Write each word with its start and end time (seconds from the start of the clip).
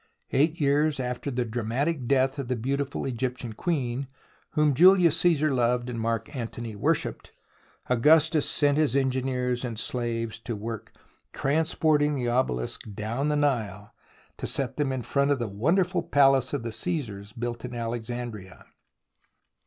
Eight 0.31 0.59
years 0.59 0.99
after 0.99 1.29
the 1.29 1.45
dramatic 1.45 2.07
death 2.07 2.39
of 2.39 2.47
the 2.47 2.55
beautiful 2.55 3.05
Egyptian 3.05 3.53
queen, 3.53 4.07
whom 4.53 4.73
Julius 4.73 5.15
Caesar 5.17 5.51
loved 5.53 5.91
and 5.91 6.01
Mark 6.01 6.35
Antony 6.35 6.75
worshipped, 6.75 7.31
Augustus 7.87 8.49
set 8.49 8.77
his 8.77 8.95
engineers 8.95 9.63
and 9.63 9.77
slaves 9.77 10.39
to 10.39 10.55
work 10.55 10.91
transporting 11.33 12.15
the 12.15 12.27
obelisks 12.27 12.89
down 12.89 13.27
the 13.27 13.35
Nile, 13.35 13.93
to 14.37 14.47
set 14.47 14.77
them 14.77 14.91
in 14.91 15.03
front 15.03 15.29
of 15.29 15.37
the 15.37 15.47
wonderful 15.47 16.01
palace 16.01 16.51
of 16.51 16.63
the 16.63 16.71
Caesars 16.71 17.31
built 17.31 17.63
in 17.63 17.75
Alex 17.75 18.09
andria. 18.09 18.65